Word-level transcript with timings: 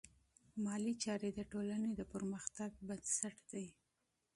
مالي 0.63 0.93
چارې 1.03 1.29
د 1.33 1.39
ټولنې 1.51 1.89
د 1.95 2.01
پرمختګ 2.13 2.71
بنسټ 2.87 3.37
دی. 3.51 3.67